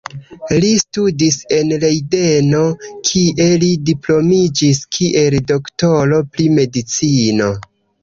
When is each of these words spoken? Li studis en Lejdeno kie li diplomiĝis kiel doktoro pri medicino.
Li 0.61 0.69
studis 0.83 1.37
en 1.57 1.73
Lejdeno 1.83 2.63
kie 3.11 3.47
li 3.67 3.71
diplomiĝis 3.93 4.83
kiel 4.99 5.41
doktoro 5.55 6.23
pri 6.35 6.53
medicino. 6.61 7.57